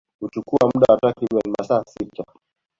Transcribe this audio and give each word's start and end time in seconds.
Huchukua 0.21 0.69
muda 0.73 0.93
wa 0.93 0.99
takribani 0.99 1.55
masaa 1.59 1.83
sita 1.85 2.23